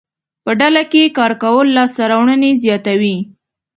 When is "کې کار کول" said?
0.91-1.67